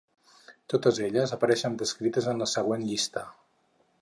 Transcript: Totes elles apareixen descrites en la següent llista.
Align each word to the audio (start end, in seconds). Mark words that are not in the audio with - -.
Totes 0.73 1.01
elles 1.09 1.35
apareixen 1.37 1.77
descrites 1.83 2.31
en 2.33 2.45
la 2.45 2.51
següent 2.59 2.89
llista. 2.89 3.29